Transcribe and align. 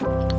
Bye. 0.00 0.33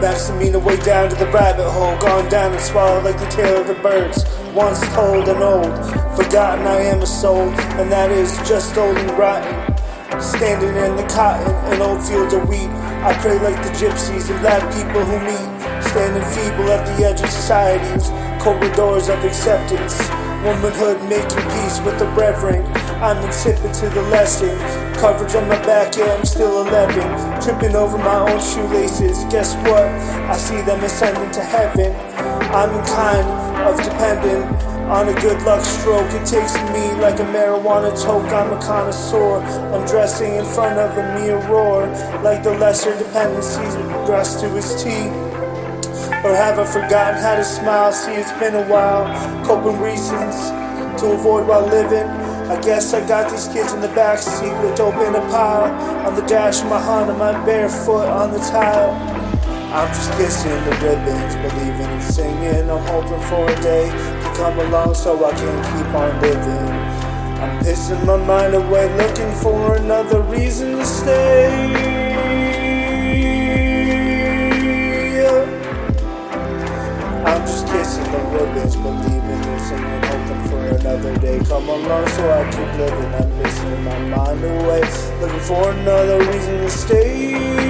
Passing 0.00 0.38
me 0.38 0.48
the 0.48 0.58
way 0.58 0.76
down 0.78 1.10
to 1.10 1.14
the 1.14 1.26
rabbit 1.26 1.70
hole, 1.70 1.94
gone 2.00 2.26
down 2.30 2.52
and 2.52 2.60
swallowed 2.62 3.04
like 3.04 3.18
the 3.20 3.26
tail 3.26 3.60
of 3.60 3.66
the 3.66 3.74
birds. 3.74 4.24
Once 4.54 4.80
told 4.94 5.28
and 5.28 5.42
old, 5.42 5.68
forgotten 6.16 6.66
I 6.66 6.80
am 6.88 7.02
a 7.02 7.06
soul, 7.06 7.50
and 7.76 7.92
that 7.92 8.10
is 8.10 8.32
just 8.48 8.78
old 8.78 8.96
and 8.96 9.10
rotten. 9.18 9.52
Standing 10.18 10.74
in 10.74 10.96
the 10.96 11.06
cotton 11.12 11.52
and 11.70 11.82
old 11.82 12.02
fields 12.02 12.32
of 12.32 12.48
wheat, 12.48 12.70
I 13.04 13.12
pray 13.20 13.38
like 13.40 13.62
the 13.62 13.76
gypsies 13.76 14.30
and 14.30 14.40
black 14.40 14.64
people 14.72 15.04
who 15.04 15.20
meet. 15.20 15.48
Standing 15.92 16.24
feeble 16.32 16.72
at 16.72 16.82
the 16.96 17.04
edge 17.04 17.20
of 17.20 17.28
society's 17.28 18.08
corridors 18.42 19.10
of 19.10 19.22
acceptance. 19.22 20.00
Womanhood 20.40 20.96
making 21.12 21.44
peace 21.60 21.78
with 21.84 21.98
the 21.98 22.08
reverend. 22.16 22.64
I'm 23.00 23.16
insipid 23.24 23.72
to 23.72 23.88
the 23.88 24.02
lesson. 24.12 24.58
Coverage 25.00 25.34
on 25.34 25.48
my 25.48 25.56
back, 25.64 25.96
yeah, 25.96 26.12
I'm 26.12 26.24
still 26.26 26.66
11. 26.68 27.40
Tripping 27.40 27.74
over 27.74 27.96
my 27.96 28.30
own 28.30 28.38
shoelaces. 28.38 29.24
Guess 29.32 29.56
what? 29.64 29.88
I 30.28 30.36
see 30.36 30.60
them 30.60 30.84
ascending 30.84 31.30
to 31.30 31.40
heaven. 31.42 31.96
I'm 32.52 32.68
in 32.68 32.84
kind 32.84 33.26
of 33.66 33.82
dependent 33.82 34.44
on 34.90 35.08
a 35.08 35.14
good 35.22 35.40
luck 35.44 35.64
stroke. 35.64 36.12
It 36.12 36.26
takes 36.26 36.54
me 36.76 36.92
like 37.00 37.18
a 37.20 37.24
marijuana 37.24 37.90
toke. 37.96 38.30
I'm 38.32 38.52
a 38.52 38.60
connoisseur. 38.60 39.40
I'm 39.72 39.86
dressing 39.86 40.34
in 40.34 40.44
front 40.44 40.78
of 40.78 40.98
a 40.98 41.18
mirror 41.18 41.88
like 42.22 42.42
the 42.42 42.52
lesser 42.58 42.94
dependencies 42.98 43.74
dressed 44.04 44.40
to 44.40 44.48
his 44.50 44.74
teeth. 44.82 45.12
Or 46.22 46.36
have 46.36 46.58
I 46.58 46.66
forgotten 46.66 47.18
how 47.22 47.36
to 47.36 47.44
smile? 47.44 47.92
See, 47.92 48.12
it's 48.12 48.32
been 48.32 48.56
a 48.56 48.68
while. 48.68 49.08
Coping 49.46 49.80
reasons 49.80 50.36
to 51.00 51.12
avoid 51.12 51.48
while 51.48 51.66
living. 51.66 52.19
I 52.50 52.60
guess 52.62 52.92
I 52.94 53.06
got 53.06 53.30
these 53.30 53.46
kids 53.46 53.72
in 53.72 53.80
the 53.80 53.86
backseat 53.94 54.60
with 54.60 54.76
dope 54.76 54.96
in 54.96 55.14
a 55.14 55.20
pile. 55.30 55.70
On 56.04 56.16
the 56.16 56.22
dash 56.22 56.62
of 56.62 56.66
my 56.66 56.82
Honda, 56.82 57.14
my 57.14 57.30
barefoot 57.46 58.08
on 58.08 58.32
the 58.32 58.40
tile. 58.40 58.90
I'm 59.70 59.86
just 59.94 60.10
kissing 60.18 60.58
the 60.64 60.74
ribbons, 60.82 61.36
believing 61.36 61.86
and 61.86 62.02
singing. 62.02 62.68
I'm 62.68 62.84
hoping 62.90 63.22
for 63.30 63.48
a 63.48 63.54
day 63.62 63.86
to 63.86 64.28
come 64.34 64.58
along 64.58 64.96
so 64.96 65.24
I 65.24 65.30
can 65.30 65.62
keep 65.70 65.94
on 65.94 66.10
living. 66.20 66.74
I'm 67.38 67.62
pissing 67.62 68.04
my 68.04 68.16
mind 68.16 68.54
away, 68.54 68.88
another 81.00 81.20
day. 81.20 81.38
Come 81.44 81.68
along 81.68 82.08
so 82.08 82.30
I 82.30 82.44
keep 82.50 82.78
living. 82.78 83.14
I'm 83.14 83.42
missing 83.42 83.84
my 83.84 83.98
mind 83.98 84.44
away, 84.44 84.82
looking 85.20 85.40
for 85.40 85.70
another 85.70 86.18
reason 86.18 86.58
to 86.58 86.70
stay. 86.70 87.69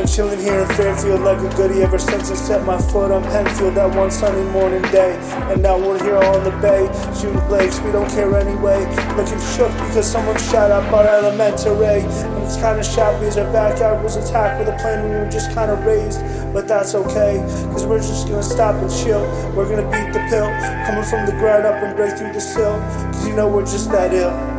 Been 0.00 0.08
chilling 0.08 0.40
here 0.40 0.60
in 0.60 0.68
Fairfield 0.68 1.20
like 1.20 1.38
a 1.40 1.56
goodie 1.56 1.82
ever 1.82 1.98
since 1.98 2.30
I 2.30 2.34
set 2.34 2.64
my 2.64 2.78
foot 2.78 3.10
on 3.10 3.22
Penfield 3.24 3.74
that 3.74 3.94
one 3.94 4.10
sunny 4.10 4.48
morning 4.50 4.80
day. 4.90 5.14
And 5.52 5.62
now 5.62 5.76
we're 5.76 6.02
here 6.02 6.16
on 6.16 6.42
the 6.42 6.52
bay, 6.62 6.88
shooting 7.20 7.46
blakes, 7.48 7.80
we 7.80 7.92
don't 7.92 8.08
care 8.08 8.34
anyway. 8.34 8.80
Looking 9.16 9.38
shook 9.52 9.70
because 9.84 10.10
someone 10.10 10.38
shot 10.38 10.70
up 10.70 10.90
our 10.92 11.06
elementary. 11.06 12.00
And 12.00 12.42
it's 12.44 12.56
kinda 12.56 12.82
shot 12.82 13.20
because 13.20 13.36
our 13.36 13.52
backyard 13.52 14.02
was 14.02 14.16
attacked 14.16 14.58
with 14.58 14.74
a 14.74 14.78
plane 14.80 15.04
we 15.04 15.10
were 15.10 15.28
just 15.28 15.52
kinda 15.52 15.74
raised. 15.84 16.20
But 16.54 16.66
that's 16.66 16.94
okay, 16.94 17.44
cause 17.70 17.84
we're 17.84 17.98
just 17.98 18.26
gonna 18.26 18.42
stop 18.42 18.76
and 18.76 18.90
chill. 18.90 19.20
We're 19.54 19.68
gonna 19.68 19.90
beat 19.90 20.14
the 20.14 20.24
pill, 20.30 20.48
coming 20.86 21.04
from 21.04 21.26
the 21.26 21.32
ground 21.32 21.66
up 21.66 21.82
and 21.82 21.94
break 21.94 22.16
through 22.16 22.32
the 22.32 22.40
sill. 22.40 22.80
Cause 23.12 23.28
you 23.28 23.34
know 23.34 23.48
we're 23.48 23.66
just 23.66 23.90
that 23.92 24.14
ill. 24.14 24.49